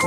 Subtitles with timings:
[0.00, 0.06] さ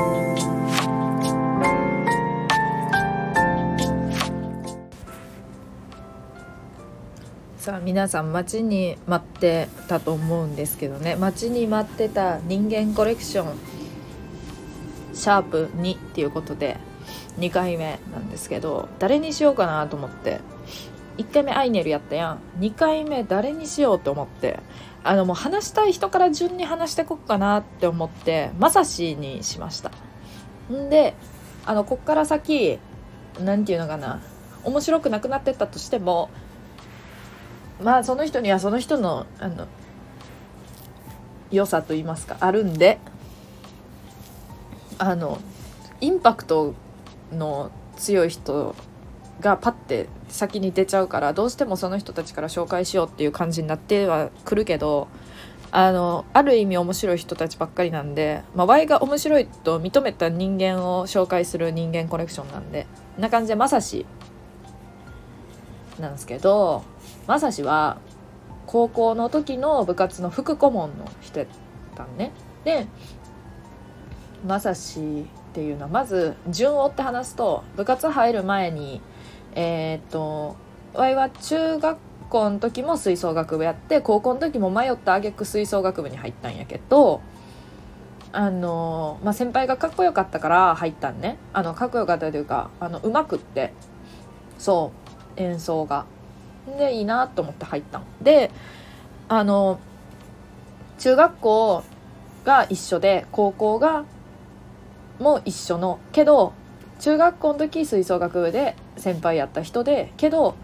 [7.75, 11.15] あ皆さん待ちに待ってたと思うんですけどね。
[11.15, 13.53] 待ちに待ってた人間コレクション。
[15.13, 16.77] シャープ2っていうことで
[17.37, 20.39] 2回目なんですけど誰にしようかなと思って。
[21.17, 22.39] 1回目アイネルやったやん。
[22.59, 24.59] 2回目誰にしようと思って。
[25.03, 29.91] あのもう話したい人から順に話してこっかなって思ってまさしにしました。
[30.71, 31.13] んで
[31.65, 32.79] あのこっから先
[33.39, 34.21] 何て言うのかな
[34.63, 36.29] 面白くなくなってったとしても
[37.81, 39.67] まあその人にはその人のあの
[41.51, 42.99] 良さと言いますかあるんで
[44.97, 45.39] あの
[46.01, 46.73] インパクト
[47.31, 48.75] の強い人
[49.43, 55.09] がパッて先に出ちゃうからどうしてもその人たちから紹介しようっていう感じになってはくるけど
[55.71, 64.05] あのある意味面白い人たちばっかりなんで、まあ、Y が面白いと認めた人間を紹介する人間コレクションなんでこんな感じでまさし
[65.99, 66.83] なんですけど
[67.27, 67.97] まさしは
[68.65, 71.47] 高校の時の部活の副顧問の人やっ
[71.95, 72.31] たんね。
[72.63, 72.87] で
[74.47, 79.01] まさしっていうのはまず順を追って話すと部活入る前に
[79.55, 80.55] えー、っと
[80.93, 81.97] わいは中学
[82.29, 87.21] 校の時も吹奏楽部やって高校の時も迷った挙句吹奏楽部に入ったんやけど
[88.31, 91.37] あの、まあ、先輩がかっこよかったから入ったんね。
[91.53, 93.73] あのかっこよかったというかあのうまくって
[94.57, 94.91] そ
[95.37, 96.05] う演奏が。
[96.77, 98.05] でいいなと思って入ったん。
[98.21, 98.49] で
[99.27, 99.79] あの
[100.97, 101.83] 中学校
[102.45, 104.05] が一緒で高校が
[105.19, 105.99] も一緒の。
[106.11, 106.53] けど
[106.99, 110.55] 中学校の時吹奏楽部で先輩やった人でけど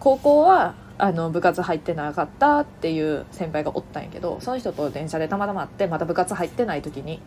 [0.00, 7.20] 高校はあの部活入ってなかったっていう先輩がおったんやけどその人と電車でたまたま会ってまた部活入ってない時に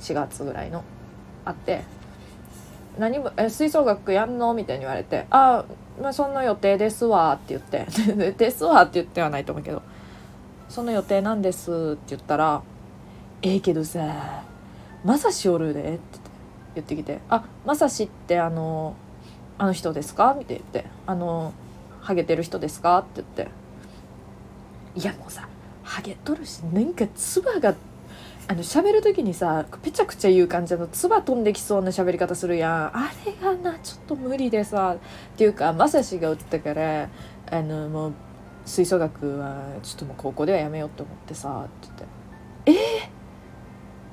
[0.00, 0.82] 4月ぐらいの
[1.44, 1.82] 会って
[2.98, 5.64] 「何もえ吹奏楽やんの?」みたいに言われて「あ
[6.00, 7.86] まあその予定ですわ」って言って
[8.32, 9.82] 「ですわ」って言ってはないと思うけど
[10.68, 12.62] 「その予定なんです」って言ったら
[13.42, 14.42] 「ええけどさ
[15.04, 16.00] まさしおるで」って
[16.76, 18.94] 言ってきて「あまさしってあの
[19.58, 21.52] あの人ですか?」みたいな言って「あの
[22.00, 23.48] ハゲてる人ですか?」って言って
[24.96, 25.48] 「いやもうさ
[25.82, 27.74] ハゲとるしなんか唾が
[28.50, 32.96] あの喋る時にさぺちゃくちゃ言う感じの唾飛んできそうな喋り方するやん。
[32.96, 34.96] あれがなちょっと無理でさ。
[35.34, 37.08] っていうかまさしが打ったから
[37.50, 38.12] あのもう
[38.64, 41.66] 吹奏楽はちょっともう高校ではやめようと思ってさ。
[41.66, 41.88] って
[42.64, 42.80] 言って「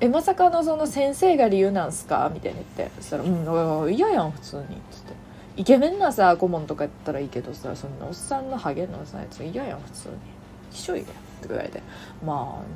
[0.00, 0.06] えー？
[0.06, 2.94] えまさかのその先生が理由なんすか?」みたいに言って。
[3.00, 5.14] そしたら「うん嫌やん普通に」っつって
[5.56, 10.14] 「イケメンなさ顧問とかやったらいいけどさそんなおっさんのハゲのさやつ嫌やん普通に
[10.70, 11.82] きしょいやん」って言われて
[12.24, 12.66] 「まあね」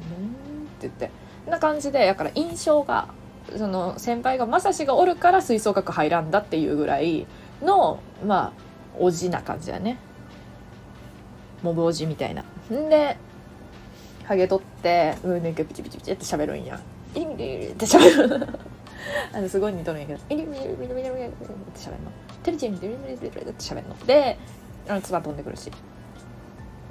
[0.89, 1.11] って言って
[1.51, 3.09] な感じでやから印象が
[3.57, 7.27] その先輩がまさしがおるから吹奏楽入らんだっていうぐらい
[7.63, 8.53] のまあ
[8.99, 9.99] おじな感じだね
[11.63, 12.43] モブおじみたいな。
[12.73, 13.17] んで
[14.25, 16.81] ハゲ取ってうんなんかピチピチピチって喋るんや。
[17.15, 18.49] イリリリって喋る
[19.35, 21.09] あのすごい似とるんやけどイリミリリリリリリって
[21.77, 22.11] 喋るの
[22.43, 23.99] テレチンリリリリリリって喋るの。
[24.07, 24.39] で
[24.89, 25.71] あの唾飛んでくるし。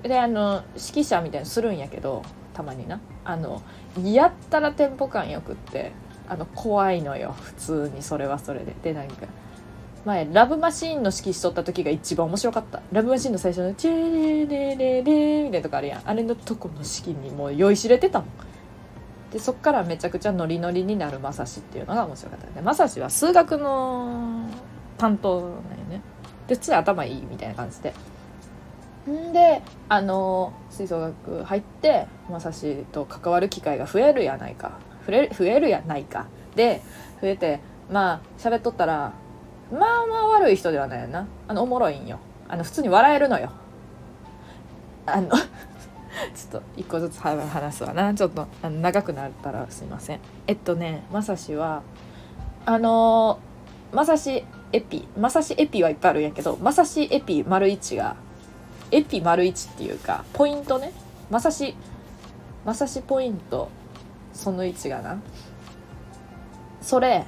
[0.03, 2.21] であの指揮者みたいにするんやけど
[2.53, 2.99] たまにな。
[3.25, 3.61] あの
[4.03, 5.91] やったらテンポ感よくって
[6.27, 7.35] あの怖いのよ。
[7.39, 8.73] 普通にそれはそれで。
[8.83, 9.27] でなんか
[10.05, 12.81] 前ラブマシーンの指揮しとった時が一番面白かった。
[12.91, 16.01] ラブマシーンの最初の「チェレレレレ」みたいなとこあるやん。
[16.05, 18.29] あれのとこの指揮にもう酔いしれてたもん。
[19.33, 22.47] でそっからめちゃくちゃノリノリになるまさしっていうのが面白かった。
[22.47, 24.49] でまさしは数学の
[24.99, 25.53] 担当なんよ
[25.89, 26.01] ね。
[26.47, 27.93] で普通に頭いいみたいな感じで。
[29.09, 34.73] んであの吹奏楽入ってまさしと関わる機会が増えるやないか。
[35.07, 36.27] 増え増えるやないか。
[36.55, 36.81] で
[37.21, 39.13] 増えてまあ喋っとったら
[39.71, 41.27] まあまあ悪い人ではないよな。
[41.47, 42.19] あのおもろいんよ。
[42.47, 43.51] あの普通に笑えるのよ。
[45.05, 48.13] あの ちょっと一個ずつ話すわな。
[48.13, 50.19] ちょっとあの長くなったらすいません。
[50.45, 51.83] えっとねまさしは
[52.65, 53.39] あの
[53.94, 58.16] まさしエピまさしエピはいっぱいあるんやけどまさしエピ丸一が
[58.92, 60.92] エピ丸1っていうかポイントね。
[61.30, 61.75] まさし
[62.66, 63.69] まさしポイント
[64.33, 65.21] その1がな。
[66.81, 67.25] それ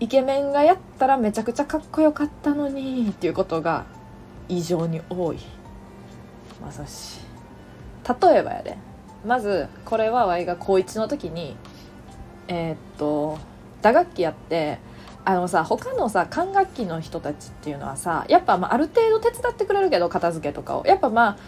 [0.00, 3.86] イケメンがやったらめちゃくちゃかっこよかったのにっていうことが
[4.48, 5.38] 異常に多い。
[6.60, 7.20] まさし。
[8.22, 8.76] 例えばやで。
[9.26, 11.56] まずこれはワイが高1の時に
[12.48, 13.38] えー、っと
[13.80, 14.78] 打楽器やって
[15.24, 21.38] あのさ他のさ管楽器の人たちっていうのはさやっぱまあある程度手伝ってくれるけど片付けとかをやっぱまあ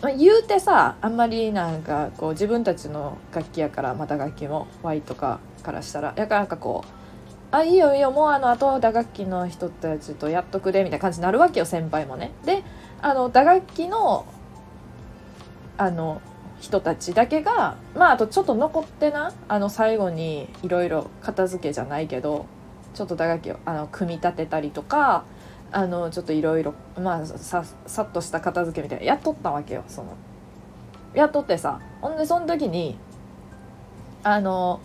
[0.00, 6.88] まあ、言うてさあんまりなんかこう自分たちの楽器やからまた楽器も Y とかからしたらやからなんかこう
[7.50, 12.30] 「あいいよいいよもうあのあと打楽器の人たちとやっとくで」みたいな感じになるわけよ先輩もね。
[12.44, 12.62] で
[13.02, 14.24] あの打楽器の
[15.76, 16.20] あの
[16.60, 22.46] 人たちだけがまああとちょっと残ってなあの最後にいろいろ片付けじゃないけど
[22.98, 25.24] ちょっと打楽器をあの組み立てたりとか
[25.70, 30.16] あのちょっといろいろまあささっとした片付けみたいなやっとったわけよその。
[31.14, 32.98] やっとってさほんでその時に
[34.24, 34.80] あの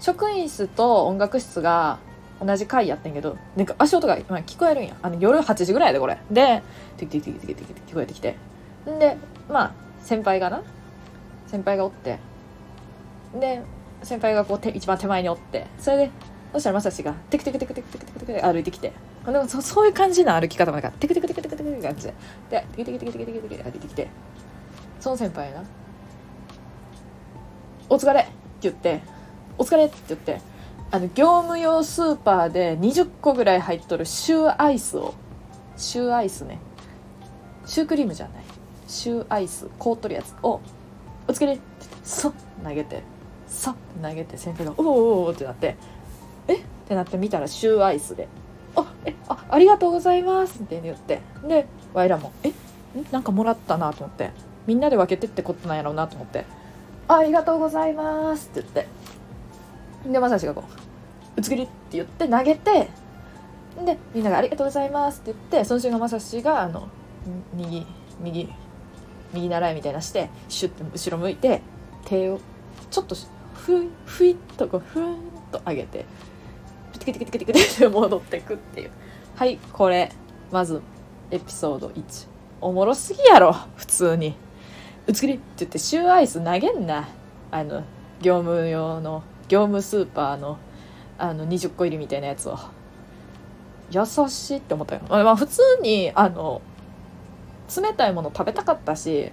[0.00, 1.98] 職員室と音楽室が
[2.42, 4.96] 同じ階やってんけどなんか足音が、まあ、聞こえるんや。
[5.02, 6.18] あの夜8時ぐらいでこれ。
[6.30, 6.62] で
[6.96, 8.34] テキテキテキテキテキ聞こえてきて
[8.88, 9.18] んで
[9.50, 10.62] まあ先輩がな
[11.46, 12.18] 先輩がおって
[13.38, 13.60] で
[14.02, 16.10] 先輩がこうて一番手前におってそれで
[16.52, 18.92] そしたらまさしがテクテクテクテクテクテクテク歩いてきて
[19.26, 22.14] でもそそういう感じの歩き方もなんかテクテクテクテクテクって感じで
[22.50, 24.08] でテクテクテクテクテクテク歩いてきて
[25.00, 25.62] その先輩が
[27.90, 28.30] 「お疲れ!」って
[28.62, 29.00] 言って
[29.58, 30.40] 「お疲れ!」って言って
[30.90, 35.14] あの業務用スーパーで20個ぐらい入っとるシューアイスを
[35.76, 36.58] シューアイスね
[37.66, 38.44] シュークリームじゃない
[38.86, 40.60] シューアイス凍っとるやつを
[41.28, 41.62] 「お疲れ!」って
[42.02, 42.32] そっ
[42.64, 43.02] 投げて
[43.46, 45.76] そっ投げて先輩が「おおお」ってなって
[46.48, 46.54] 「え？
[46.54, 48.28] っ?」てなって見たらシューアイスで
[48.76, 51.20] 「あえあありがとうございます」って言って。
[51.46, 52.52] でわいらも「え？
[53.12, 54.30] なんかもらったな」と思って。
[54.68, 56.44] みんなで分けてってことなんやろうなと思って
[57.08, 58.86] 「ありがとうございます」って言っ
[60.04, 60.12] て。
[60.12, 60.72] でまさしがこう
[61.40, 62.90] 「うつ切り」って言って投げて
[63.82, 66.88] でみんなが「ありがとうございます」って言ってその瞬間まさしがあの
[67.54, 67.86] 右
[68.20, 68.52] 右
[69.32, 71.62] 右習いみたいなしてシュッて後ろ向いて
[72.04, 72.38] 手を
[72.90, 73.16] ちょっと
[73.54, 75.16] ふいふいっとこうふん
[75.50, 76.04] と上げて
[77.12, 78.90] テクテクテクテクって戻ってくっていう
[79.36, 80.12] はいこれ
[80.50, 80.80] まず
[81.30, 82.26] エピソード1
[82.60, 84.34] おもろすぎやろ普通に
[85.06, 87.08] 「うつり」って言ってシューアイス投げんな
[87.50, 87.82] あの
[88.20, 90.58] 業務用の業務スーパーの
[91.18, 92.56] あの20個入りみたいなやつを
[93.90, 96.62] 優しいって思ったよ、まあ、普通にあの
[97.76, 99.32] 冷たいもの食べたかったし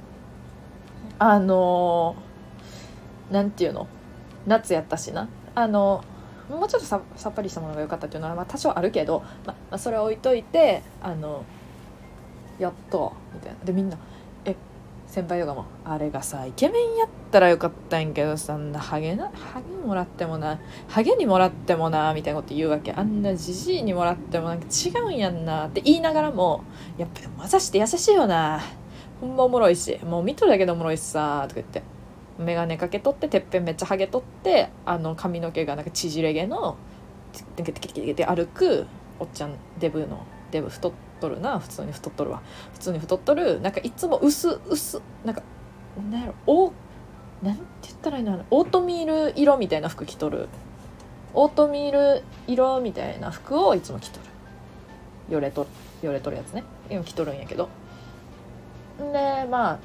[1.19, 2.15] あの
[3.31, 3.87] なんていうの
[4.47, 6.03] 夏やったしなあの
[6.49, 11.43] もうちょっとさっぱりしたものが良かったっていうのは、まあ、多少あるけど、まあ、まあ、それは置いといてあの
[12.59, 13.57] やっとみたいな。
[13.65, 13.97] でみんな
[14.45, 14.55] え
[15.07, 22.91] 先輩ヨガもあれがさイケメンやったらよかったんやけどさんなハゲなハゲもらってもなハゲにもらってもなみたいなこと言うわけ。
[22.91, 26.63] あんなじじいにもらってもなんか違うんやんなって言いながらも
[26.97, 28.61] やっぱまさして優しいよな。
[29.21, 31.94] ほんまおもろいしもう見とるだけでおもろいしさとか言って。
[32.37, 36.77] 眼鏡かけとっててっぺんめっちゃハゲとってあの髪の毛がなんか縮れ毛の
[37.55, 38.87] テケテケテケテ歩く
[39.19, 42.41] おっちゃんデブのデブ太っとるな普通に太っとるわ
[42.73, 45.41] 普通に太っとるなんかいつも薄薄なんか
[46.11, 46.73] なんやろお
[47.41, 50.47] なんて言ったらいいのオートミール色みたいな服着とる
[51.33, 54.19] オートミール色みたいな服をいつも着と
[55.29, 55.67] るよれと
[56.01, 57.69] よれとるやつね今着とるんやけど
[58.99, 59.79] でまあ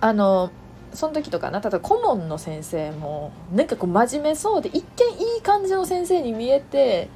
[0.00, 0.50] あの
[0.94, 1.60] その時とかな。
[1.60, 7.08] 例えば顧問の先生もなんかこう真面目そうで一見いい感じの先生に見えて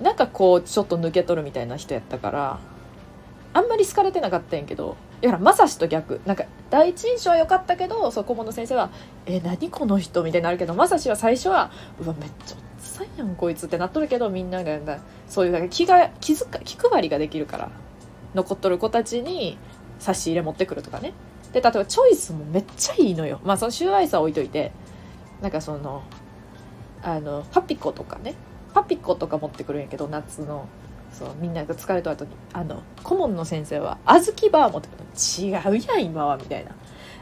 [0.00, 2.58] なんかこうちょっと抜け取るみたいな人やったから
[3.52, 6.20] あんまり好かれてなかったんやけどいやまさしと逆。
[6.24, 8.90] なんか第一印象は良かったけどそう顧問の先生は
[9.26, 17.70] 「え何この人」みたいになるけどまさしは最初は「うわめっちゃおっさんやんこいつ」ってなっとるけどみんながそういう気が気づか気配りができるから
[18.34, 19.58] 残っとる子たちに
[19.98, 21.12] 差し入れ持ってくるとかね。
[21.52, 23.40] で例えばチョイスもめっちゃいいのよ。
[23.44, 24.72] まあその収愛さは置いといて
[25.40, 26.02] なんかその
[27.02, 28.34] あのパピコとかね。
[28.72, 30.68] パピコとか持ってくるんやけど夏の
[31.12, 32.30] そうみんなが疲れた後に。
[32.52, 35.04] あの顧問の先生は小豆バー持ってくる
[35.44, 36.70] 違うやん今はみたいな。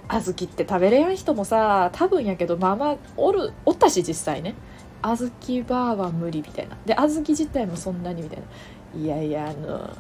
[0.09, 4.55] 小豆って食べれやん人もさ多分やけどまあまあおるおったし実際ね。
[5.01, 6.77] 小豆バーは無理みたいな。
[6.85, 9.01] で小豆自体もそんなにみたいな。
[9.01, 9.91] いやいやあの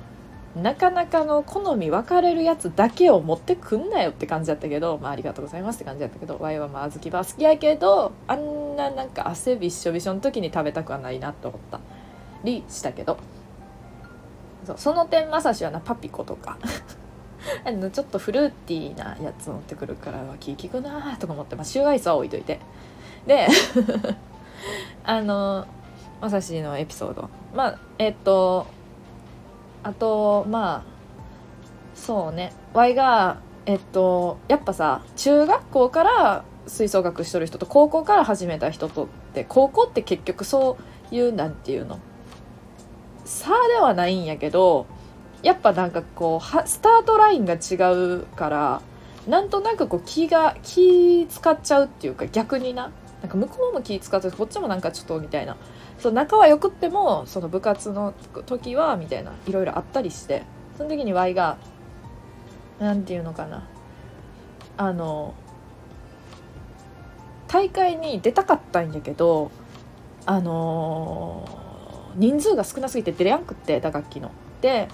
[0.57, 11.81] なかなかの好み分かれるやつだけを持ってくんなよって感じだったけど、まあ、ありがとうございますって感じだったけどワイはまあ小豆バー好きやけどあんななんか汗びっしょびしょの時に食べたくはないなって思った
[12.45, 13.19] りしたけど。
[14.67, 16.59] そうその点まさしはなパピコとか。
[17.64, 22.59] あのちょっとフルーティーなやつ持ってくるからは気利くなとか思って、まあ、シューアイスは置いといて。
[23.26, 23.47] で
[25.05, 25.67] あの
[26.21, 27.31] まさしのエピソード。
[27.55, 28.67] まあえっと
[29.88, 30.83] あとまあ
[31.95, 32.52] そうね。
[32.75, 40.76] Y がえっとやっぱさ中学校から吹奏楽しとる人と高校から始めた人とって高校って結局そ
[41.11, 42.00] ういうなんていうの？
[43.25, 44.85] 差ではないんやけど
[45.42, 48.83] やっぱなんかこうスタートラインが違うから
[49.26, 52.90] なんとなくこう気が気使っちゃうっていうか逆にな。
[53.23, 55.57] なんか向こうも気使ってこっちもなんかちょっとみたいな。
[55.99, 58.14] そう仲はよくってもその部活の
[58.47, 60.45] 時はみたいないろいろあったりして
[60.76, 61.59] その時に Y が
[62.78, 63.67] 何て言うのかな
[64.76, 65.35] あの
[67.49, 69.50] 大会に出たかったんやけど
[70.26, 74.31] あのー、人数が少なすぎて出れやんくって打楽器の。
[74.61, 74.88] で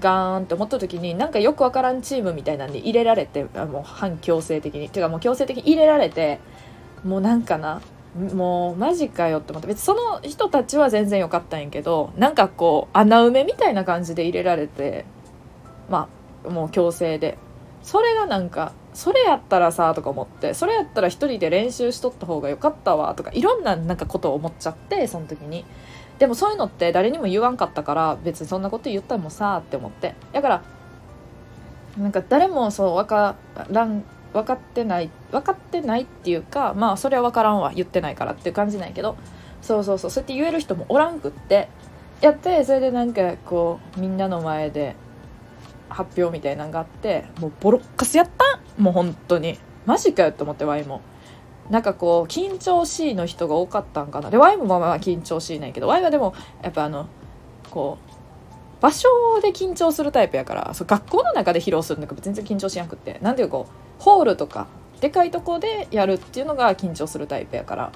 [0.00, 6.40] ガーンって思った時になんかよくわからんチームみたいなんで入れられてもう反強制的にていうかもう強制的に入れられて
[7.04, 7.80] もうなんかな
[8.14, 9.68] もうマジかよって思って。
[9.68, 15.04] 別にその人たちは全然良かったんやけどなんかこう穴埋めみたいな感じで入れられて
[15.90, 16.08] ま
[16.46, 17.38] あもう強制で。
[17.82, 25.66] それがなんかそれやったらさとか思ってそれやったら一人で練習しとった方がよかったわとかいろんななんかことを思っちゃってその時に。
[26.18, 30.14] でもそういうのって誰にも言わんかったから別にそんなこと言ったらもうさって思って。
[30.32, 30.62] だから
[31.98, 33.36] なんか誰もそう分か
[33.70, 34.02] らん
[34.34, 37.72] 分かってない分かってないっていうかまあそれは分からんわ。
[37.74, 39.16] 言ってないからっていう感じなんやけど。
[39.62, 40.10] そうそうそう。
[40.10, 41.68] そうやって言える人もおらんくって。
[42.20, 44.96] やってそれでなんかこうみんなの前で
[45.88, 49.58] 発表みたいなのがあってもうボロッカスやったもう本当に。
[49.86, 51.00] マジかよって思ってワイも。
[51.70, 54.30] なんかこう緊張しいの人が多かったんかな。
[54.30, 55.86] でワイもまあまあ緊張しいないけど。
[55.86, 57.06] ワイはでもやっぱあの
[57.70, 59.08] こう場所
[59.40, 63.18] で緊張するタイプやからそう学校の中で披露するのが全然緊張しなくって。
[63.22, 64.66] なんていうこうホールとか
[65.00, 67.92] でかいとこでやるっていうのが緊張するタイプやから。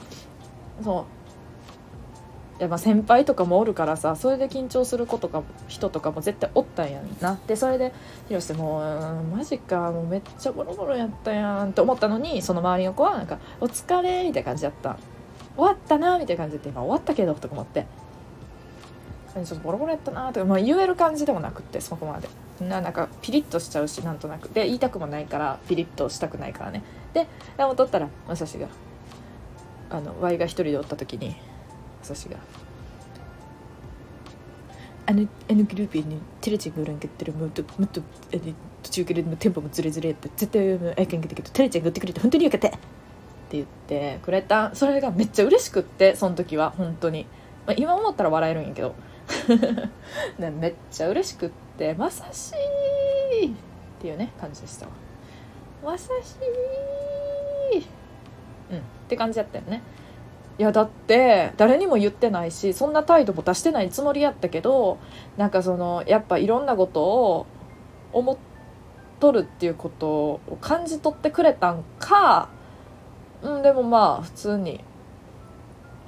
[0.82, 2.62] そう。
[2.62, 7.38] やっぱ先輩とかもおるからさそれで緊張する子とか人とかも絶対おったんやんな。
[7.46, 7.92] でそれで
[8.26, 14.96] 広瀬もうマジかもうめっちゃボロボロやったやんって思ったのにその周りの子はなんか「お疲れ」みたいな感じだった。
[15.56, 17.86] 終わったなみたいな感じで今終わったけどとか思って。
[19.34, 22.28] ちょっとボロボロやったなとか、まあ、言える感じでもなくってそこまで。
[22.60, 24.48] ななんかピリッとしちゃうしなんとなく。
[24.48, 26.82] で言いたくもないからピリッとしたくないからね。
[27.12, 28.68] で山本ったらまさしが
[29.90, 31.36] あの Y が一人でおった時に
[32.02, 32.36] 私が
[35.06, 42.78] あのあのグループにテレちゃんがおらんかったらもっともっとあの途中からテンポもずれずれって絶対あかんかったけどテレちゃんが打ってくれて本当によかったって
[43.52, 44.74] 言ってくれた。
[44.74, 47.26] それがめっちゃ嬉しくってその時は本当に、
[47.66, 48.94] まあ、今思ったら笑えるんやけど。
[50.38, 51.67] めっちゃ嬉しくって。
[51.94, 52.52] まさし
[53.42, 53.50] いっ
[54.00, 54.86] ていうね感じでした
[55.84, 56.36] まさし
[57.76, 57.86] い
[58.70, 59.82] うんって感じだったよね。
[60.58, 64.98] いやだって誰にも言ってないしそんな態度も出してないつもりやったけど
[65.36, 67.46] なんかそのやっぱいろんなことを
[68.12, 68.36] 思っ
[69.20, 72.48] とるっていうことを感じ取ってくれたんか、
[73.42, 74.80] うん、でもまあ普通に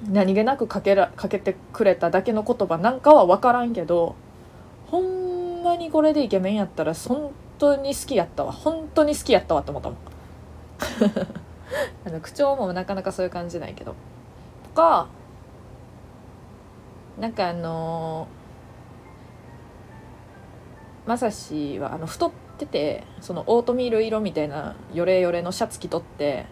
[0.09, 4.15] 何気なくかけらかけてくれただけの言葉なんかは分からんけど
[4.87, 5.30] ほん
[5.63, 9.97] まにこれでイケメンやったら本当に好きやったわ本当に好きやったわって思ったもん
[12.07, 14.11] あの口調もなかなかそういう感じないけどと。
[14.71, 15.07] か
[17.19, 18.27] なんかあの
[21.05, 26.45] まさしはあの太っててそのオートミール色みたいなヨレヨレのシャツ着とって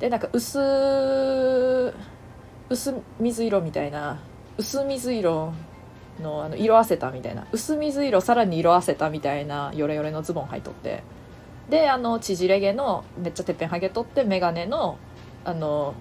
[0.00, 1.94] でなんか薄
[2.68, 4.20] 薄水色みたいな
[4.56, 5.52] 薄水色
[6.20, 7.46] のあの色あせたみたいな。
[7.52, 11.02] 薄水色さらに色あせたみたいなヨレヨレのズボン履いとって。
[11.70, 14.98] であの縮れ毛のめっちゃてっぺんはげとって眼鏡の
[15.44, 15.94] あの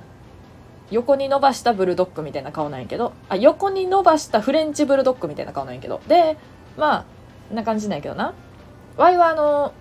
[0.91, 3.13] 横に伸ばしたブルドッグみたいな顔なんやけど。
[3.29, 6.01] あ横に伸ばしたフレンチブルドッグみたいな顔なんやけど。
[6.07, 6.37] で
[6.77, 7.05] ま
[7.51, 8.33] あな感じなんやけどな。
[8.95, 9.73] ワイはあの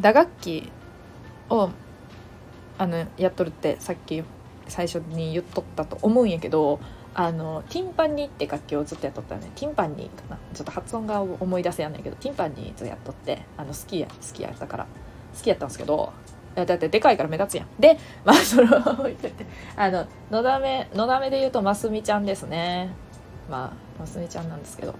[0.00, 0.70] 打楽器
[1.48, 1.70] を
[2.78, 4.22] あのやっとるってさっき
[4.68, 6.80] 最初に言っとったと思うんやけど。
[7.14, 9.50] あのティンパニーって楽器をずっとやっとったよね。
[9.54, 10.38] ティンパニーかな。
[10.54, 14.86] ちょっと発音が思い出せやんないけどティンパニーずっとやっとってあの好きや好きやったから。
[15.36, 16.12] 好きやったんですけど
[16.56, 17.66] だってでかいから目立つやん。
[17.78, 18.66] で まあその
[19.76, 22.90] あののだめのだめで言うとますみちゃんですね。
[23.48, 24.94] まあますみちゃんなんですけど。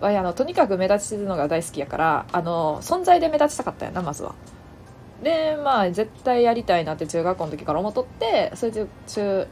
[0.00, 4.34] あのとにかく目立ちるのが大好きやからあの存在で目立ちたかったやなまずは。
[5.22, 9.48] でまあ絶対やりたいなって中学校の時から思っとってそれで中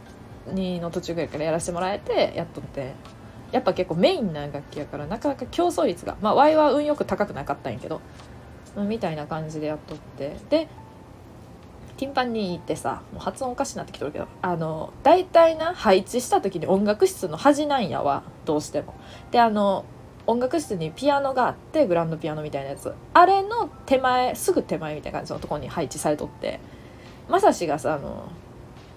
[0.54, 2.94] 2の途中ぐらいからやらせてもらえてやっとって
[3.52, 8.00] やっぱ結構メインな楽器やからなかなか競争率がまあ Y は運よく高くなかったんやけど
[8.76, 10.68] みたいな感じでやっとってで
[11.96, 18.94] ティンパニーってさもう発音おかしになってきてるけどあの大体な配置した時に音楽室の端なんやわどうしても。
[19.30, 19.84] であの
[20.28, 26.58] 音楽室にピアノがあってグランドピアノみたいなやつあれの手前すぐ手前みたいな感じのとこに配置されとって
[27.28, 28.28] まさしがさあの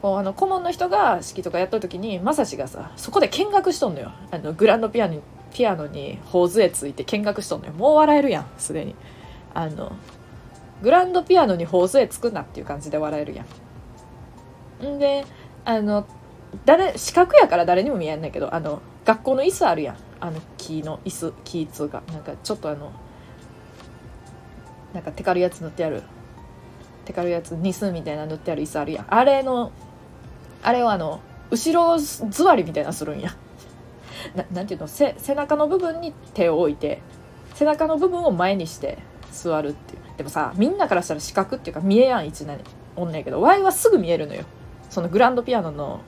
[0.01, 4.11] こうあの顧問の人が式とかやっとる時にまさしがさそこで見学しとんのよ。
[4.31, 7.73] あのグランドピアノピアノに頬杖ついて見学しとんのよ。
[7.73, 8.95] もう笑えるやんすでに。
[9.53, 9.91] あの
[10.81, 13.43] グランドピアノに頬杖つくなっていう感じで笑えるや
[14.81, 14.85] ん。
[14.85, 15.25] んで
[15.65, 16.05] あの
[16.65, 19.97] 誰四角やから誰にも見えんないけどあの学校の椅子あるやん。
[20.21, 22.91] あの木の椅子木っつうかなんかちょっとあの
[24.93, 26.03] なんかテカるやつ塗ってある。
[27.05, 29.13] テカるやつニスみたいな塗ってある椅子あるやん。
[29.13, 29.71] あれの
[30.61, 33.35] あれをあの後ろ座りみたいなするんや。
[34.51, 37.01] なんていうの背中の部分に手を置いて
[37.53, 38.97] 背中の部分を前にして
[39.31, 40.01] 座るっていう。
[40.17, 42.55] でもさみんなからしたら視覚っていうか見えやん一な
[42.97, 44.43] おんねんけどワイはすぐ見えるのよ。
[44.89, 46.01] そのグランドピアノの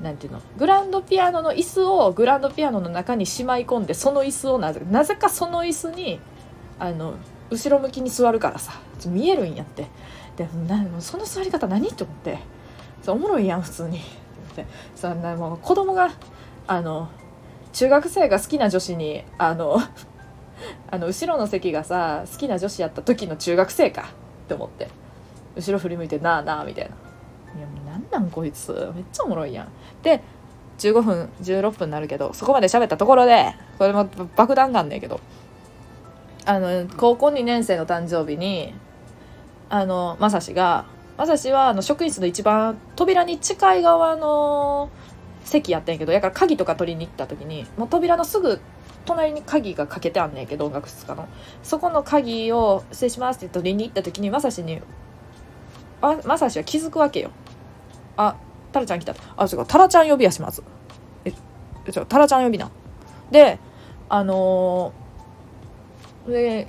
[0.00, 6.20] なんていうのグランドピアノの椅子をグランドピアノの中にしまい込んでその椅子をなぜなぜかその椅子に
[6.78, 7.14] あの
[7.50, 8.80] 後ろ向きに座るからさ。
[9.06, 9.86] 見えるんやって。
[10.36, 11.88] でなその座り方何？
[11.88, 12.38] って思って。
[13.12, 13.98] おもろいやん普通に。
[13.98, 14.00] っ
[14.54, 16.10] てそんなもう子供が
[16.66, 17.08] あの
[17.72, 19.78] 中学生が好きな女子にあの
[20.90, 24.02] あの後ろの席がさ好きな女子やった時の中学生か
[24.44, 24.88] って思って。
[25.56, 26.90] 後ろ振り向いて「なあなあ」みたいな
[27.58, 28.72] 「いやもうなんなんこいつ。
[28.94, 29.68] めっちゃおもろいやん」
[30.02, 30.22] で
[30.78, 35.20] 15分16分になるけどそこまで喋ったところでこれも爆弾なんねんけど
[36.46, 38.72] あの高校2年生の誕生日に
[39.68, 40.86] あのまさしが
[41.18, 44.88] まさしはあの職員室の一番扉に近い側の
[45.42, 48.60] 席やったんやけどやから鍵とか取りに行った時にもう扉のすぐ
[49.04, 51.26] 隣に鍵がかけてあんねんけど音楽室かの。
[51.62, 54.80] そこの鍵を「失礼します」って取りに行った時にまさしに
[56.00, 57.30] あまさしは気づくわけよ。
[58.16, 58.36] あ
[58.70, 60.62] タラちゃん来たあ違うタラちゃん呼びやします。
[61.24, 61.32] え違
[62.00, 62.70] うタラちゃん呼びな。
[63.32, 63.58] で
[64.08, 66.68] あのー、で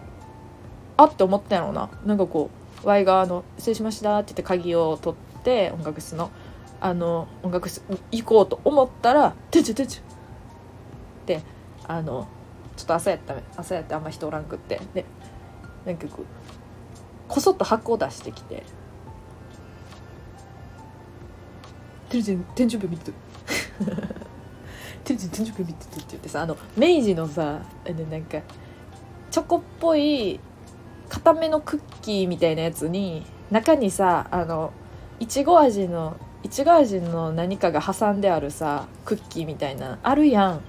[0.97, 1.89] あって思ったんやろうな。
[2.03, 6.31] なんかこう Y があの「失礼しました」って言って鍵を取って音楽室の
[6.81, 7.81] あの音楽室
[8.11, 10.01] 行こうと思ったら「てちゅてちゅ」っ
[11.25, 11.41] て
[11.87, 12.27] あの
[12.77, 15.05] ちょっと朝やった朝やってあんま人おらんくってで
[15.85, 16.25] なんかこう
[17.27, 18.63] こそっと箱を出してきて
[22.09, 23.13] 「てるちん天井日見てる」
[25.03, 27.59] 「てるちん天井日見てる」って言ってさあの明治のさ
[28.09, 28.39] なんか
[29.29, 30.39] チョコっぽい
[31.09, 34.71] 固めのクッキーみたいなやつに中にさあの
[35.19, 40.61] いちご味のいちご味の何かが挟んであるさクッキーみたいなあるやん。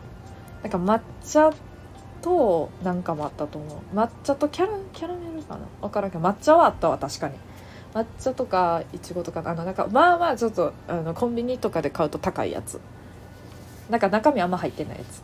[0.62, 1.52] なんか抹茶
[2.20, 3.96] となんかもあったと思う。
[3.96, 5.60] 抹茶とキャラキャラメルかな？
[5.80, 7.34] 分からんけど抹茶はあったわ確かに。
[7.94, 12.80] 抹茶とかいちごとかあのなんかまあまあちょっとあのコンビニとかで買うと高いやつ。
[13.88, 15.22] なんか中身あんま入ってないやつ。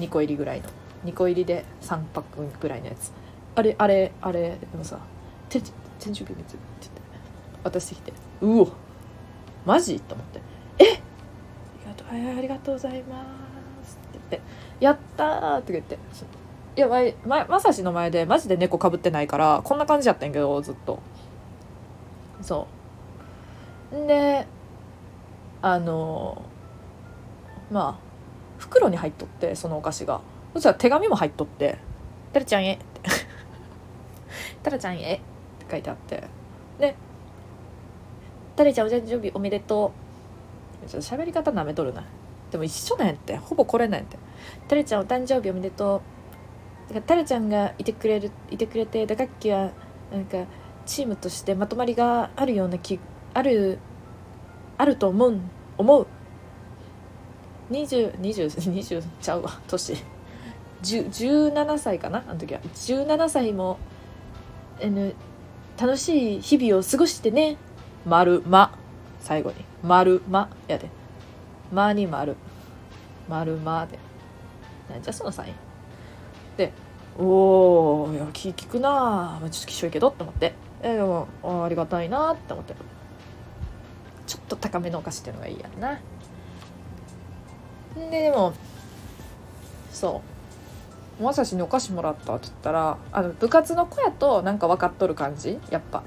[0.00, 0.68] 2個入りぐらいの。
[1.04, 3.12] 2個入りで3パックぐらいのやつ。
[3.56, 4.98] あれあれあれでもさ
[5.48, 5.62] 「天
[5.98, 7.00] 天中ビビって言って
[7.64, 8.68] 渡してきて「うお
[9.64, 10.40] マジ?」と思って
[10.78, 10.84] 「え？
[10.84, 13.24] ありがとうありがとうございま
[13.82, 14.48] す」って言って
[14.84, 15.98] 「やった!」って言って。
[16.76, 16.88] いや
[17.26, 20.98] まさしの前でマジで猫かぶってないからこんな感じやったんやけどずっと。
[22.42, 22.66] そ
[23.90, 24.06] う。
[24.06, 24.46] で
[25.62, 26.42] あの
[27.70, 28.06] まあ
[28.58, 30.20] 袋に入っとってそのお菓子が。
[30.52, 31.78] そしたら手紙も入っとって
[32.34, 32.78] 「てるちゃんへ」
[34.66, 35.22] 「タラちゃんへ」って
[35.70, 36.24] 書いてあって。
[36.80, 36.96] で
[38.56, 39.92] 「タラちゃんお誕生日おめでと
[40.84, 42.02] う」ちょっと喋り方なめとるな。
[42.50, 43.36] でも一緒なんやって。
[43.36, 44.18] ほぼこれなんやって
[44.66, 46.02] 「タラちゃんお誕生日おめでと
[46.88, 49.70] う」だからタラちゃんがいてくれるいてくれて打楽器は
[50.10, 50.38] なんか
[50.84, 52.98] チームとしてまとまりがあるような気
[53.34, 53.78] ある
[54.78, 55.38] あると思う
[55.78, 56.06] 思う。
[57.70, 59.94] 202020ちゃうわ年。
[60.82, 62.60] 17歳かなあの時は。
[62.74, 63.78] 17歳も
[65.78, 67.56] 楽しい日々を過ごしてね。
[68.04, 68.76] 丸ま。
[69.20, 69.56] 最後に。
[69.82, 70.48] 丸ま。
[70.68, 70.88] やで。
[71.72, 72.36] まに丸
[73.28, 73.98] 丸まで。
[74.88, 75.54] なんじゃそのサイン。
[76.56, 76.72] で
[77.18, 78.90] おおいや気利くな。
[78.90, 80.54] まあちょっときしょいけどって思って。
[80.82, 82.74] え、でもあありがたいなって思って。
[84.26, 85.98] ちょっと高めのお菓子っていうのがいいやんな。
[87.94, 88.52] ででも
[89.90, 90.35] そう。
[91.20, 92.34] まさしにお菓子もらった？
[92.34, 95.58] って言ったらあの部活の子やとなんか分かっとる感じ？
[95.70, 96.02] やっぱ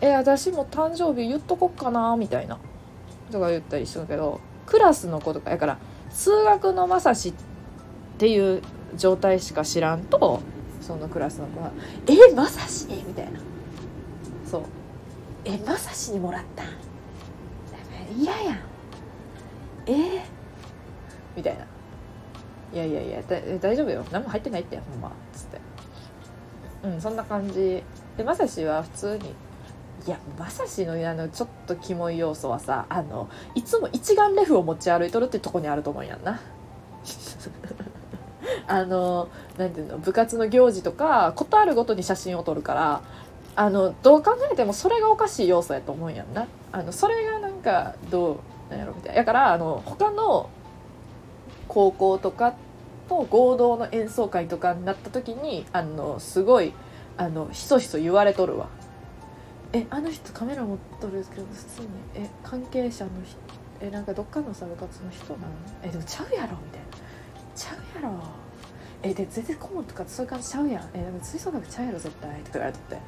[0.00, 2.58] え私も誕生日言っとこっかなみたいな。
[3.30, 5.78] とか言ったりするけどクラスの子とかやから
[6.10, 7.32] 数学のまさしっ
[8.18, 8.62] ていう
[8.94, 10.40] 状態しか知らんと
[10.82, 11.70] そのクラスの子は
[12.06, 13.40] 「えまさし?」みたいな。
[14.50, 14.62] そう
[15.46, 16.66] 「えまさしにもらったん
[18.22, 18.58] 嫌やん
[19.86, 20.20] えー、
[21.34, 21.64] みたいな
[22.72, 23.22] 「いやいやいや
[23.60, 24.04] 大丈夫よ。
[24.10, 25.60] 何も入ってないってほんま」っつって。
[26.84, 27.82] うんそんな感じ。
[28.16, 29.34] でまさしは普通に
[30.06, 36.40] いやまさしのあのちょっとキモい要素はさあのいつも一眼レフを持ち歩いとるってとこにあると思うんやんな。
[38.66, 43.02] あのなんていうの部活の行事とかことあるごとに写真を撮るから
[43.54, 46.46] あのどう考えてもそれがおかしい要素やと思うんやんな。
[46.72, 49.20] あのそれがなんかどうなんやろみたいな。
[49.20, 50.48] だからあの他の
[51.72, 52.54] 高校とか
[53.08, 56.74] と合同の演奏会とかになった時にあのすごい
[57.16, 58.68] あのひそひそ言われとるわ。
[59.72, 61.88] えあの人カメラ持っとるんですけど普通に。
[62.14, 63.38] え関係者の人
[63.80, 65.52] えなんかどっかのさ部活の人なの？
[65.82, 66.86] えでもちゃうやろみたいな。
[67.56, 68.18] ちゃうやろ。
[69.02, 70.90] えで全然顧問とかそういう感じちゃうやん。
[70.92, 72.30] えでも吹奏楽ちゃうやろ絶対。
[72.40, 72.98] とか言われとって。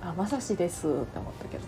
[0.00, 1.64] あまさしですって思ったけど。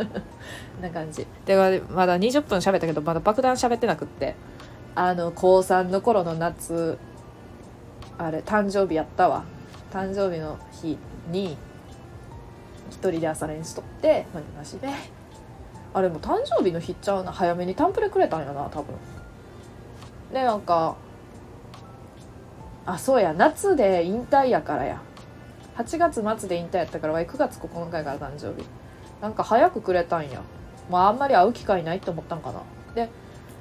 [0.80, 1.26] な感じ。
[1.44, 4.34] でまだ20分喋ったけどまだ爆弾喋ってなくって。
[5.00, 6.98] あの高3の頃の夏
[8.18, 9.44] あれ誕生日やったわ。
[9.92, 10.98] 誕生日の日
[11.30, 11.56] に
[12.90, 14.88] 一人で朝練しとってマジマジで。
[15.94, 17.30] あれも誕生日の日っちゃうな。
[17.30, 18.86] 早めにタンプレくれたんやな多分。
[20.32, 20.96] でなんか
[22.84, 25.00] あそうや夏で引退やからや。
[25.76, 28.66] 8月末で引退やったからわい9月9日から誕生日。
[29.22, 30.42] なんか早くくれたんや。
[30.90, 32.62] まああんまり会う機会ないって思ったんかな。
[32.96, 33.08] で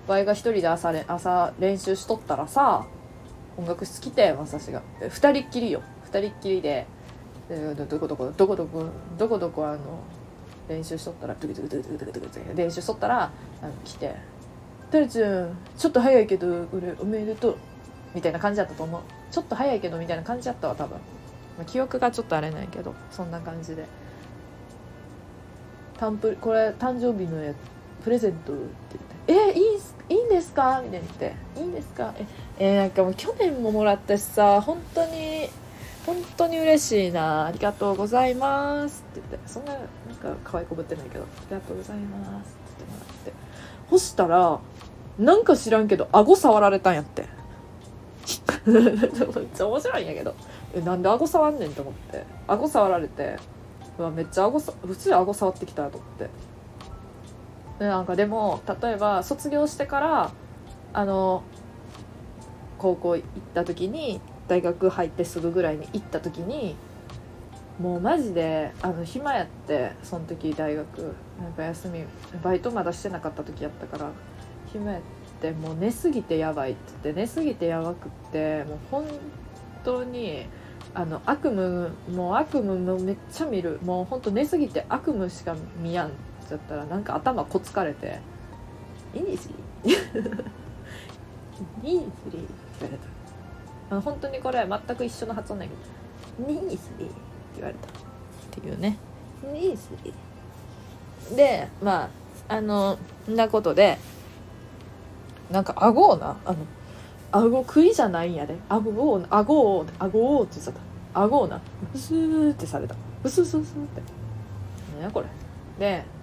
[0.07, 2.85] わいが一人で朝れ朝練習しとったらさ
[3.57, 5.81] 音楽室来てまさしが2人っきりよ。
[6.11, 6.85] 2人っきりで
[7.49, 8.85] どこどこどこどこ
[9.17, 9.79] どこどこあの
[10.69, 14.15] 練習しとったらドゥクドゥクドゥクドゥクドゥクドゥク練習しとったらあの来て
[14.91, 17.57] 「タルちゃんちょっと早いけど俺おめでとう」
[18.13, 20.97] みたいな感じだったと思うちょっと早いけどみたいな感じだったわ多分、
[21.57, 23.85] まあ、記憶がちょっとあれないけどそんな感じで
[25.97, 27.53] 「タンプこれ誕生日のや
[28.03, 28.63] プレゼント」って
[29.27, 32.25] 言って「えいいいいんですか?」みたいに言って「いいんですか?」え
[32.59, 35.49] えー、なんかもう去年ももらったしさ本当に
[36.07, 37.47] 本当に嬉しいな。
[37.47, 39.03] ありがとうございます。
[39.11, 39.49] って言って。
[39.49, 39.83] そんななん
[40.15, 41.25] か可愛いこぶってないけど。
[41.25, 43.33] ありがとうございますって言ってもらって。
[43.89, 44.59] 干したら
[45.19, 47.25] なんか知らんけど顎触られたんやって。
[48.65, 50.33] めっちゃ面白いんやけど。
[50.73, 52.23] えなんで顎触んねんと思って。
[52.47, 53.35] 顎触られて
[53.99, 56.29] うわめっちゃ顎さ普通に顎触ってきたと思って。
[57.79, 60.31] なんかでも例えば卒業してから
[60.93, 61.43] あの
[62.77, 66.75] 高校行った時に大学入ってすぐぐらいに行った時に
[67.79, 72.03] もうマジであの暇やってその時大学なんか休み
[72.41, 74.11] バイトまだしてなかった時やったから
[74.71, 75.01] 暇やっ
[75.41, 79.05] てもう寝すぎてやばいって言って寝すぎてやばくってもう本
[79.83, 80.45] 当に
[80.95, 83.79] あの悪夢もう悪夢もめっちゃ見る。
[83.83, 86.11] もうほんと寝すぎて悪夢しか見やんっ
[86.47, 88.19] てやったらなんか頭こつかれて
[89.13, 89.49] 「いいんです
[91.83, 92.37] いいんですって
[92.79, 92.97] 言われ
[93.89, 95.77] た本当にこれ全く一緒の発音だけど
[96.51, 97.15] 「ニースリー」って
[97.55, 97.87] 言われた。
[97.87, 97.91] っ
[98.59, 98.97] ていうね
[99.53, 102.09] 「ニースリー」でま
[102.49, 102.97] ああの
[103.29, 103.97] んなことで
[105.51, 106.57] なんか顎をなあの
[107.31, 108.55] 顎食いじゃないんやで。
[108.69, 110.71] 顎を顎を顎をって言って
[111.13, 111.21] た。
[111.21, 111.59] 顎をな
[111.91, 112.95] ブスーってされた。
[113.21, 114.01] ブスススって。
[114.95, 115.27] 何やこれ。
[115.79, 116.16] でなんか「え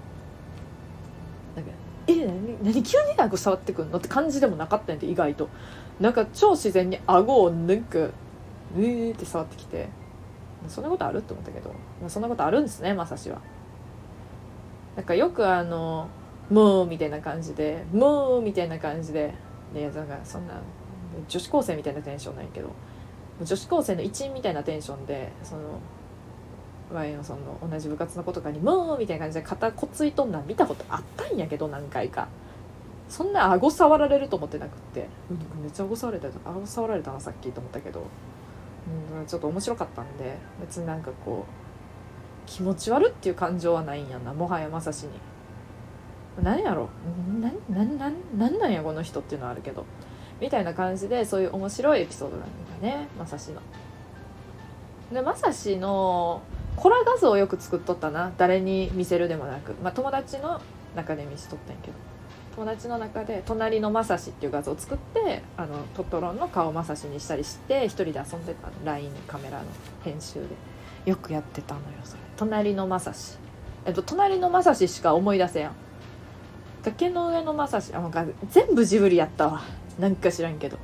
[2.63, 5.49] 何急に顎触ってくんの?」って感じでもなかったんで意外と
[6.01, 9.89] なんか超自然に顎をなんかうーって触ってきて
[10.69, 11.19] そんなことある？
[11.19, 13.39] って思ったけど、まあ、そんなことあるんですねまさしは。
[14.97, 16.09] なんかよくあの
[16.51, 19.35] 「もう」みたいな感じで「もう」みたいな感じで
[19.73, 20.55] ねなんかそんな
[21.29, 22.69] 女子高生みたいなテンションないけど
[23.43, 25.63] 女子高生の一員みたいなテンションでその
[26.93, 32.29] ワイのその同じ部活の子とかに「もう」みたいな感じで肩こついとんなん見たことあったんやけど何回か。
[33.09, 35.07] そんな顎触られると思ってなくって。
[35.63, 36.51] めっちゃ顎触られた。
[36.51, 38.03] 顎触られたなさっきと思ったけど、
[39.19, 44.33] うん、ちょっと面白かったんで別になんかこう気持ち悪っていう感情はないんやな。
[44.35, 45.11] もはやまさしに。
[46.43, 46.89] 何やろ？
[47.41, 47.51] な
[47.83, 49.85] なななんなんやこの人っていうのはあるけど。
[50.41, 52.47] みたいな感じでそういう面白いエピソードなん
[52.81, 53.07] だね。
[53.17, 53.61] まさしの。
[55.13, 56.43] でまさしの
[56.75, 58.33] コラ画像をよく作っとったな。
[58.37, 60.61] 誰に見せるでもなく、まあ、友達の
[60.97, 61.97] 中で見せとったんやけど
[62.57, 69.65] 友達の中で隣のまさしっていう画像を作ってあのトトロンの顔まさしにしたりして一人で遊んでた LINE カメラの
[70.05, 70.41] 編集で。
[71.05, 72.21] よくやってたのよそれ。
[72.37, 73.37] 隣のまさし。
[73.85, 75.73] えっと隣のまさししか思い出せやん。
[76.83, 77.93] 崖の上のまさし。
[77.93, 78.11] あ
[78.51, 79.63] 全部ジブリやったわ。
[79.99, 80.79] なんか知らんけど。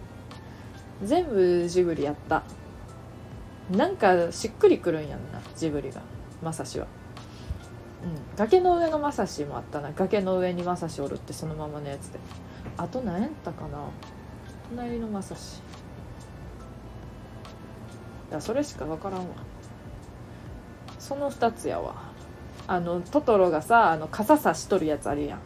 [1.03, 2.43] 全部ジブリやった。
[3.71, 6.03] なんかしっくりくるんやんなジブリが。
[6.43, 6.87] まさしは。
[8.03, 9.93] うん、崖の上のまさしもあったな。
[9.93, 12.19] 崖の上にまさしおるってそのままのやつで。
[12.77, 13.79] あと何やったかな。
[14.71, 15.61] 隣のまさし。
[18.31, 19.27] いやそれしか分からんわ。
[20.99, 22.11] その2つやわ。
[22.67, 25.41] あのトトロがさあの傘さしとるやつあるやん。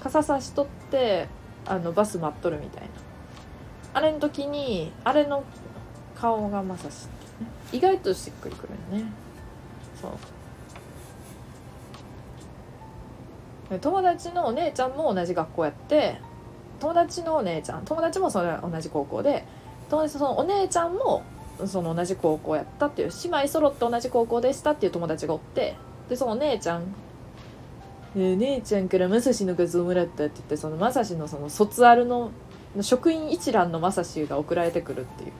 [0.00, 1.28] 傘さしとって
[1.66, 2.88] あのバス待っとるみたいな。
[3.94, 5.44] あれの時にあれの
[6.14, 7.10] 顔がまさし、ね、
[7.72, 9.12] 意外としっくりくるよね。
[10.00, 10.10] そう。
[13.80, 16.18] 友達のお姉ちゃんも同じ学校やって
[16.80, 19.44] 友達のお姉ちゃん友達もそれ同じ高校で
[19.88, 21.22] 友達そのお姉ちゃんも
[21.66, 25.76] その同じ高校やったっていう姉妹揃って同じ高校でしたっていう友達がおって
[26.08, 26.94] でそのお姉ちゃん
[28.14, 32.30] 「ね、姉ちゃんからまさしの画像もらった」って言ってそのまさしのその卒アルの
[32.80, 35.32] 職員一覧のまさしが送られてくるっていう。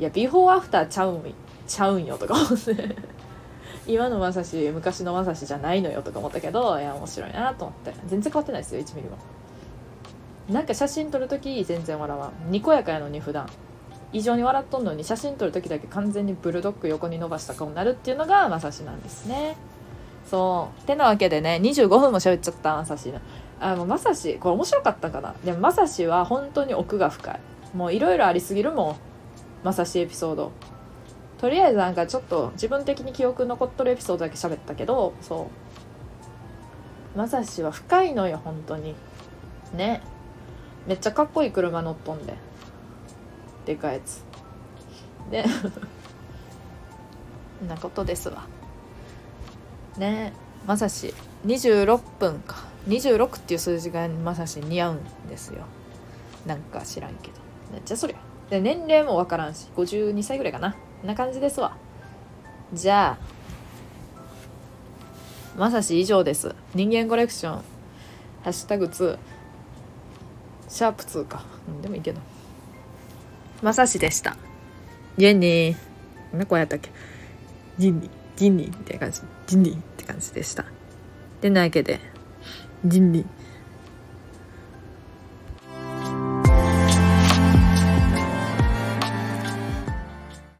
[0.00, 1.34] いやビフォーアフターちゃうん
[1.68, 2.96] ちゃうんよとか思って。
[3.86, 7.92] 今のまさし昔のまさしじゃないのよとか思ったけどいや面白いなと思って。
[8.06, 9.18] 全然変わってないですよ1ミリも。
[10.48, 12.50] なんか写真撮る時全然笑わん。
[12.50, 13.48] にこやかやのに普段。
[14.12, 19.56] 異常に笑っとんのに写真撮る時だけ完全にブルドッグ横に伸ばした顔になるっていうのがまさしなんですね。
[20.30, 20.86] そう。
[20.86, 23.12] てなわけでね25分も喋っちゃったまさし
[23.60, 25.34] あのまさしこれ面白かったかな。
[25.44, 27.40] でもまさしは本当に奥が深い。
[27.74, 28.96] もういろいろありすぎるもん。
[29.64, 30.52] まさしエピソード。
[31.38, 35.48] とりあえずなんかちょっと自分的に記憶残っとるエピソードだけ喋ったけどそ
[37.14, 37.18] う。
[37.18, 38.94] まさしは深いのよ本当に。
[39.74, 40.02] ね。
[40.86, 42.34] めっちゃかっこいい車乗っとんで。
[43.66, 44.24] でかいやつ。
[45.30, 45.44] で
[47.66, 48.46] なことですわ。
[49.96, 50.32] ね。
[50.66, 51.14] まさし
[51.46, 52.56] 26分か。
[52.88, 55.64] 26っていう数字がまさし似合うんですよ。
[56.46, 57.34] なんか知らんけど。
[57.72, 58.16] めっちゃそりゃ
[58.50, 60.76] で年齢も分からんし52歳ぐらいかな。
[61.04, 61.76] な感じですわ。
[62.72, 63.34] じゃあ
[65.56, 66.54] まさし以上です。
[66.74, 67.62] 人間コレクション。
[68.42, 69.18] ハッシュタグ2
[70.68, 72.20] シャープ2か、うん、でもいいけど。
[73.62, 74.36] まさしでした。
[75.16, 75.76] ジェニー。
[76.32, 76.90] 何個やったっけ？
[77.78, 78.10] ジンニー。
[78.36, 79.20] ジンニーって感じ。
[79.46, 80.64] ジンニーって感じでした。
[81.40, 82.00] でなわけで
[82.84, 83.26] ジンニー。